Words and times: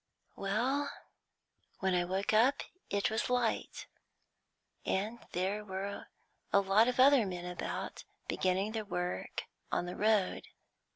"Well, 0.35 0.89
when 1.77 1.93
I 1.93 2.05
woke 2.05 2.33
up, 2.33 2.63
it 2.89 3.11
was 3.11 3.29
light, 3.29 3.85
and 4.83 5.19
there 5.33 5.63
were 5.63 6.07
a 6.51 6.59
lot 6.59 6.87
of 6.87 6.99
other 6.99 7.23
men 7.27 7.45
about, 7.45 8.03
beginning 8.27 8.71
their 8.71 8.83
work 8.83 9.43
on 9.71 9.85
the 9.85 9.95
road. 9.95 10.47